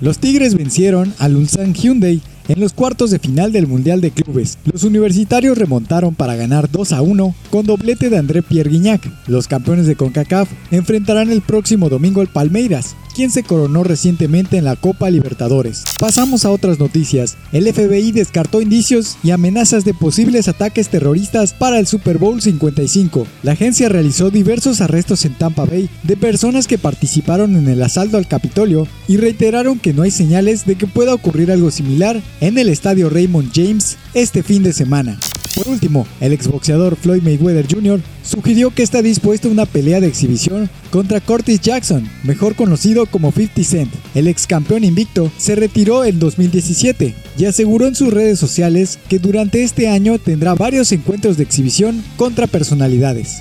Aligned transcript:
Los 0.00 0.18
Tigres 0.18 0.54
vencieron 0.54 1.12
al 1.18 1.36
Ulsan 1.36 1.74
Hyundai 1.74 2.20
en 2.48 2.60
los 2.60 2.72
cuartos 2.72 3.10
de 3.10 3.18
final 3.18 3.52
del 3.52 3.66
Mundial 3.66 4.00
de 4.00 4.10
Clubes, 4.10 4.56
los 4.64 4.82
universitarios 4.82 5.58
remontaron 5.58 6.14
para 6.14 6.34
ganar 6.34 6.70
2 6.70 6.92
a 6.92 7.02
1 7.02 7.34
con 7.50 7.66
doblete 7.66 8.08
de 8.08 8.16
André 8.16 8.40
Pierre 8.40 8.70
Guignac. 8.70 9.02
Los 9.26 9.48
campeones 9.48 9.86
de 9.86 9.96
CONCACAF 9.96 10.48
enfrentarán 10.70 11.30
el 11.30 11.42
próximo 11.42 11.90
domingo 11.90 12.22
al 12.22 12.28
Palmeiras, 12.28 12.96
quien 13.18 13.32
se 13.32 13.42
coronó 13.42 13.82
recientemente 13.82 14.58
en 14.58 14.64
la 14.64 14.76
Copa 14.76 15.10
Libertadores. 15.10 15.82
Pasamos 15.98 16.44
a 16.44 16.52
otras 16.52 16.78
noticias. 16.78 17.36
El 17.50 17.66
FBI 17.66 18.12
descartó 18.12 18.60
indicios 18.60 19.16
y 19.24 19.32
amenazas 19.32 19.84
de 19.84 19.92
posibles 19.92 20.46
ataques 20.46 20.88
terroristas 20.88 21.52
para 21.52 21.80
el 21.80 21.88
Super 21.88 22.18
Bowl 22.18 22.40
55. 22.40 23.26
La 23.42 23.52
agencia 23.52 23.88
realizó 23.88 24.30
diversos 24.30 24.80
arrestos 24.80 25.24
en 25.24 25.34
Tampa 25.34 25.64
Bay 25.64 25.90
de 26.04 26.16
personas 26.16 26.68
que 26.68 26.78
participaron 26.78 27.56
en 27.56 27.66
el 27.66 27.82
asalto 27.82 28.18
al 28.18 28.28
Capitolio 28.28 28.86
y 29.08 29.16
reiteraron 29.16 29.80
que 29.80 29.92
no 29.92 30.02
hay 30.02 30.12
señales 30.12 30.64
de 30.64 30.76
que 30.76 30.86
pueda 30.86 31.12
ocurrir 31.12 31.50
algo 31.50 31.72
similar 31.72 32.22
en 32.40 32.56
el 32.56 32.68
estadio 32.68 33.10
Raymond 33.10 33.50
James 33.52 33.96
este 34.14 34.44
fin 34.44 34.62
de 34.62 34.72
semana. 34.72 35.18
Por 35.58 35.70
último, 35.70 36.06
el 36.20 36.32
exboxeador 36.32 36.94
Floyd 36.94 37.20
Mayweather 37.20 37.66
Jr. 37.68 38.00
sugirió 38.22 38.72
que 38.72 38.84
está 38.84 39.02
dispuesto 39.02 39.48
a 39.48 39.50
una 39.50 39.66
pelea 39.66 40.00
de 40.00 40.06
exhibición 40.06 40.70
contra 40.92 41.20
Curtis 41.20 41.60
Jackson, 41.60 42.08
mejor 42.22 42.54
conocido 42.54 43.06
como 43.06 43.32
50 43.32 43.64
Cent. 43.64 43.92
El 44.14 44.28
ex 44.28 44.46
campeón 44.46 44.84
invicto 44.84 45.32
se 45.36 45.56
retiró 45.56 46.04
en 46.04 46.20
2017 46.20 47.12
y 47.36 47.44
aseguró 47.46 47.88
en 47.88 47.96
sus 47.96 48.12
redes 48.14 48.38
sociales 48.38 49.00
que 49.08 49.18
durante 49.18 49.64
este 49.64 49.88
año 49.88 50.20
tendrá 50.20 50.54
varios 50.54 50.92
encuentros 50.92 51.36
de 51.36 51.42
exhibición 51.42 52.04
contra 52.16 52.46
personalidades. 52.46 53.38